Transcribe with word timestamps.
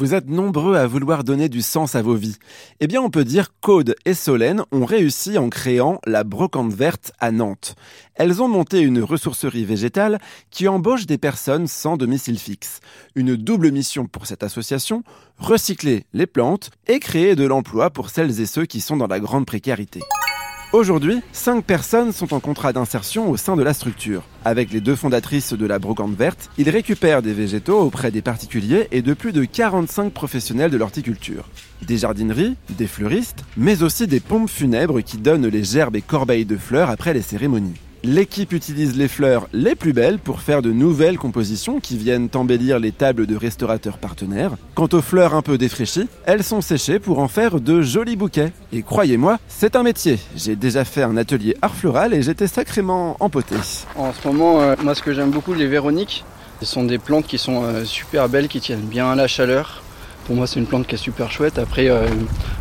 Vous 0.00 0.14
êtes 0.14 0.30
nombreux 0.30 0.76
à 0.76 0.86
vouloir 0.86 1.24
donner 1.24 1.50
du 1.50 1.60
sens 1.60 1.94
à 1.94 2.00
vos 2.00 2.14
vies. 2.14 2.38
Eh 2.80 2.86
bien, 2.86 3.02
on 3.02 3.10
peut 3.10 3.22
dire 3.22 3.52
qu'Aude 3.60 3.94
et 4.06 4.14
Solène 4.14 4.62
ont 4.72 4.86
réussi 4.86 5.36
en 5.36 5.50
créant 5.50 6.00
la 6.06 6.24
Brocante 6.24 6.72
Verte 6.72 7.12
à 7.20 7.30
Nantes. 7.30 7.74
Elles 8.14 8.40
ont 8.40 8.48
monté 8.48 8.80
une 8.80 9.02
ressourcerie 9.02 9.66
végétale 9.66 10.18
qui 10.50 10.68
embauche 10.68 11.04
des 11.04 11.18
personnes 11.18 11.66
sans 11.66 11.98
domicile 11.98 12.38
fixe. 12.38 12.80
Une 13.14 13.36
double 13.36 13.72
mission 13.72 14.06
pour 14.06 14.24
cette 14.24 14.42
association, 14.42 15.04
recycler 15.36 16.06
les 16.14 16.26
plantes 16.26 16.70
et 16.86 16.98
créer 16.98 17.36
de 17.36 17.44
l'emploi 17.44 17.90
pour 17.90 18.08
celles 18.08 18.40
et 18.40 18.46
ceux 18.46 18.64
qui 18.64 18.80
sont 18.80 18.96
dans 18.96 19.06
la 19.06 19.20
grande 19.20 19.44
précarité. 19.44 20.00
Aujourd'hui, 20.72 21.20
5 21.32 21.64
personnes 21.64 22.12
sont 22.12 22.32
en 22.32 22.38
contrat 22.38 22.72
d'insertion 22.72 23.28
au 23.28 23.36
sein 23.36 23.56
de 23.56 23.62
la 23.64 23.74
structure. 23.74 24.22
Avec 24.44 24.70
les 24.70 24.80
deux 24.80 24.94
fondatrices 24.94 25.52
de 25.52 25.66
la 25.66 25.80
Brocante 25.80 26.14
Verte, 26.14 26.48
ils 26.58 26.70
récupèrent 26.70 27.22
des 27.22 27.32
végétaux 27.32 27.80
auprès 27.80 28.12
des 28.12 28.22
particuliers 28.22 28.86
et 28.92 29.02
de 29.02 29.12
plus 29.12 29.32
de 29.32 29.44
45 29.44 30.12
professionnels 30.12 30.70
de 30.70 30.76
l'horticulture. 30.76 31.48
Des 31.82 31.98
jardineries, 31.98 32.54
des 32.68 32.86
fleuristes, 32.86 33.44
mais 33.56 33.82
aussi 33.82 34.06
des 34.06 34.20
pompes 34.20 34.48
funèbres 34.48 35.00
qui 35.00 35.16
donnent 35.16 35.48
les 35.48 35.64
gerbes 35.64 35.96
et 35.96 36.02
corbeilles 36.02 36.44
de 36.44 36.56
fleurs 36.56 36.88
après 36.88 37.14
les 37.14 37.22
cérémonies. 37.22 37.74
L'équipe 38.02 38.52
utilise 38.54 38.96
les 38.96 39.08
fleurs 39.08 39.46
les 39.52 39.74
plus 39.74 39.92
belles 39.92 40.18
pour 40.18 40.40
faire 40.40 40.62
de 40.62 40.72
nouvelles 40.72 41.18
compositions 41.18 41.80
qui 41.80 41.98
viennent 41.98 42.30
embellir 42.34 42.78
les 42.78 42.92
tables 42.92 43.26
de 43.26 43.36
restaurateurs 43.36 43.98
partenaires. 43.98 44.52
Quant 44.74 44.88
aux 44.92 45.02
fleurs 45.02 45.34
un 45.34 45.42
peu 45.42 45.58
défraîchies, 45.58 46.08
elles 46.24 46.42
sont 46.42 46.62
séchées 46.62 46.98
pour 46.98 47.18
en 47.18 47.28
faire 47.28 47.60
de 47.60 47.82
jolis 47.82 48.16
bouquets. 48.16 48.52
Et 48.72 48.82
croyez-moi, 48.82 49.38
c'est 49.48 49.76
un 49.76 49.82
métier. 49.82 50.18
J'ai 50.34 50.56
déjà 50.56 50.86
fait 50.86 51.02
un 51.02 51.18
atelier 51.18 51.56
art 51.60 51.74
floral 51.74 52.14
et 52.14 52.22
j'étais 52.22 52.46
sacrément 52.46 53.18
empoté. 53.20 53.56
En 53.96 54.14
ce 54.14 54.26
moment, 54.26 54.62
euh, 54.62 54.76
moi 54.82 54.94
ce 54.94 55.02
que 55.02 55.12
j'aime 55.12 55.30
beaucoup, 55.30 55.52
les 55.52 55.66
véroniques, 55.66 56.24
ce 56.60 56.66
sont 56.66 56.84
des 56.84 56.98
plantes 56.98 57.26
qui 57.26 57.36
sont 57.36 57.64
euh, 57.64 57.84
super 57.84 58.30
belles, 58.30 58.48
qui 58.48 58.60
tiennent 58.60 58.80
bien 58.80 59.10
à 59.10 59.14
la 59.14 59.28
chaleur. 59.28 59.82
Pour 60.24 60.36
moi, 60.36 60.46
c'est 60.46 60.58
une 60.58 60.66
plante 60.66 60.86
qui 60.86 60.94
est 60.94 60.98
super 60.98 61.30
chouette. 61.30 61.58
Après, 61.58 61.90
euh, 61.90 62.06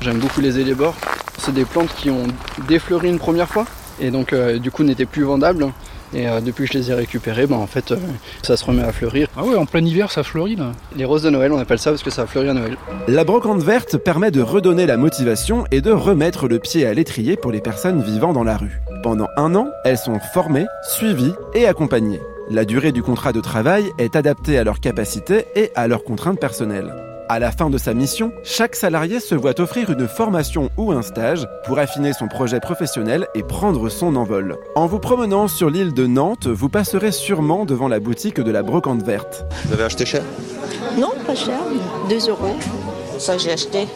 j'aime 0.00 0.18
beaucoup 0.18 0.40
les 0.40 0.58
élébores. 0.58 0.96
C'est 1.38 1.54
des 1.54 1.64
plantes 1.64 1.94
qui 1.96 2.10
ont 2.10 2.26
défleuri 2.66 3.08
une 3.08 3.20
première 3.20 3.48
fois 3.48 3.66
et 4.00 4.10
donc 4.10 4.32
euh, 4.32 4.58
du 4.58 4.70
coup 4.70 4.82
n'étaient 4.82 5.06
plus 5.06 5.24
vendables. 5.24 5.66
Et 6.14 6.26
euh, 6.26 6.40
depuis 6.40 6.66
que 6.66 6.72
je 6.72 6.78
les 6.78 6.90
ai 6.90 6.94
récupérés, 6.94 7.46
ben, 7.46 7.56
en 7.56 7.66
fait, 7.66 7.92
euh, 7.92 7.96
ça 8.42 8.56
se 8.56 8.64
remet 8.64 8.82
à 8.82 8.92
fleurir. 8.92 9.28
Ah 9.36 9.44
ouais, 9.44 9.56
en 9.56 9.66
plein 9.66 9.84
hiver, 9.84 10.10
ça 10.10 10.22
fleurit 10.22 10.56
là. 10.56 10.72
Les 10.96 11.04
roses 11.04 11.22
de 11.22 11.30
Noël, 11.30 11.52
on 11.52 11.58
appelle 11.58 11.78
ça 11.78 11.90
parce 11.90 12.02
que 12.02 12.10
ça 12.10 12.22
a 12.22 12.26
fleuri 12.26 12.48
à 12.48 12.54
Noël. 12.54 12.76
La 13.08 13.24
brocante 13.24 13.62
verte 13.62 13.98
permet 13.98 14.30
de 14.30 14.40
redonner 14.40 14.86
la 14.86 14.96
motivation 14.96 15.64
et 15.70 15.80
de 15.80 15.90
remettre 15.90 16.48
le 16.48 16.58
pied 16.58 16.86
à 16.86 16.94
l'étrier 16.94 17.36
pour 17.36 17.52
les 17.52 17.60
personnes 17.60 18.02
vivant 18.02 18.32
dans 18.32 18.44
la 18.44 18.56
rue. 18.56 18.80
Pendant 19.02 19.28
un 19.36 19.54
an, 19.54 19.68
elles 19.84 19.98
sont 19.98 20.18
formées, 20.32 20.66
suivies 20.82 21.34
et 21.54 21.66
accompagnées. 21.66 22.20
La 22.50 22.64
durée 22.64 22.92
du 22.92 23.02
contrat 23.02 23.32
de 23.32 23.40
travail 23.40 23.84
est 23.98 24.16
adaptée 24.16 24.56
à 24.56 24.64
leurs 24.64 24.80
capacités 24.80 25.44
et 25.54 25.70
à 25.74 25.86
leurs 25.88 26.04
contraintes 26.04 26.40
personnelles. 26.40 26.94
À 27.30 27.38
la 27.38 27.52
fin 27.52 27.68
de 27.68 27.76
sa 27.76 27.92
mission, 27.92 28.32
chaque 28.42 28.74
salarié 28.74 29.20
se 29.20 29.34
voit 29.34 29.60
offrir 29.60 29.90
une 29.90 30.08
formation 30.08 30.70
ou 30.78 30.92
un 30.92 31.02
stage 31.02 31.46
pour 31.66 31.78
affiner 31.78 32.14
son 32.14 32.26
projet 32.26 32.58
professionnel 32.58 33.26
et 33.34 33.42
prendre 33.42 33.90
son 33.90 34.16
envol. 34.16 34.56
En 34.74 34.86
vous 34.86 34.98
promenant 34.98 35.46
sur 35.46 35.68
l'île 35.68 35.92
de 35.92 36.06
Nantes, 36.06 36.46
vous 36.46 36.70
passerez 36.70 37.12
sûrement 37.12 37.66
devant 37.66 37.88
la 37.88 38.00
boutique 38.00 38.40
de 38.40 38.50
la 38.50 38.62
brocante 38.62 39.02
verte. 39.02 39.44
Vous 39.66 39.74
avez 39.74 39.84
acheté 39.84 40.06
cher? 40.06 40.22
Non, 40.98 41.10
pas 41.26 41.34
cher, 41.34 41.58
2 42.08 42.30
euros. 42.30 42.56
Ça, 43.18 43.36
j'ai 43.36 43.52
acheté. 43.52 43.86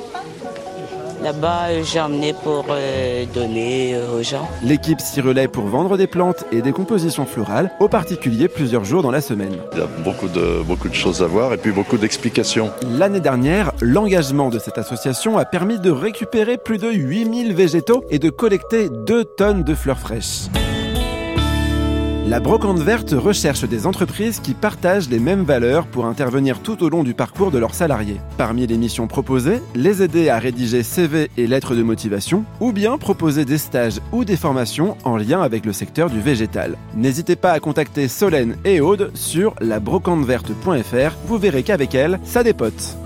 Là-bas, 1.22 1.68
euh, 1.68 1.82
j'ai 1.84 2.00
emmené 2.00 2.32
pour 2.32 2.66
euh, 2.70 3.24
donner 3.32 3.94
euh, 3.94 4.18
aux 4.18 4.22
gens. 4.24 4.48
L'équipe 4.64 5.00
s'y 5.00 5.20
relaie 5.20 5.46
pour 5.46 5.66
vendre 5.66 5.96
des 5.96 6.08
plantes 6.08 6.44
et 6.50 6.62
des 6.62 6.72
compositions 6.72 7.26
florales 7.26 7.70
aux 7.78 7.88
particuliers 7.88 8.48
plusieurs 8.48 8.84
jours 8.84 9.02
dans 9.02 9.12
la 9.12 9.20
semaine. 9.20 9.56
Il 9.72 9.78
y 9.78 9.82
a 9.82 9.86
beaucoup 10.04 10.26
de, 10.26 10.62
beaucoup 10.64 10.88
de 10.88 10.94
choses 10.94 11.22
à 11.22 11.26
voir 11.26 11.52
et 11.52 11.58
puis 11.58 11.70
beaucoup 11.70 11.96
d'explications. 11.96 12.72
L'année 12.98 13.20
dernière, 13.20 13.70
l'engagement 13.80 14.48
de 14.48 14.58
cette 14.58 14.78
association 14.78 15.38
a 15.38 15.44
permis 15.44 15.78
de 15.78 15.90
récupérer 15.90 16.56
plus 16.56 16.78
de 16.78 16.90
8000 16.90 17.54
végétaux 17.54 18.04
et 18.10 18.18
de 18.18 18.28
collecter 18.28 18.88
2 18.88 19.24
tonnes 19.24 19.62
de 19.62 19.74
fleurs 19.76 20.00
fraîches. 20.00 20.48
La 22.24 22.38
Brocante 22.38 22.78
Verte 22.78 23.10
recherche 23.10 23.64
des 23.64 23.84
entreprises 23.84 24.38
qui 24.38 24.54
partagent 24.54 25.08
les 25.08 25.18
mêmes 25.18 25.42
valeurs 25.42 25.86
pour 25.86 26.06
intervenir 26.06 26.60
tout 26.60 26.84
au 26.84 26.88
long 26.88 27.02
du 27.02 27.14
parcours 27.14 27.50
de 27.50 27.58
leurs 27.58 27.74
salariés. 27.74 28.20
Parmi 28.38 28.64
les 28.66 28.78
missions 28.78 29.08
proposées, 29.08 29.60
les 29.74 30.02
aider 30.02 30.28
à 30.28 30.38
rédiger 30.38 30.84
CV 30.84 31.30
et 31.36 31.48
lettres 31.48 31.74
de 31.74 31.82
motivation, 31.82 32.44
ou 32.60 32.72
bien 32.72 32.96
proposer 32.96 33.44
des 33.44 33.58
stages 33.58 34.00
ou 34.12 34.24
des 34.24 34.36
formations 34.36 34.96
en 35.04 35.16
lien 35.16 35.42
avec 35.42 35.66
le 35.66 35.72
secteur 35.72 36.10
du 36.10 36.20
végétal. 36.20 36.76
N'hésitez 36.94 37.34
pas 37.34 37.50
à 37.50 37.60
contacter 37.60 38.06
Solène 38.06 38.56
et 38.64 38.80
Aude 38.80 39.10
sur 39.14 39.56
labrocanteverte.fr, 39.60 41.16
vous 41.26 41.38
verrez 41.38 41.64
qu'avec 41.64 41.94
elles, 41.94 42.20
ça 42.22 42.44
dépote. 42.44 42.96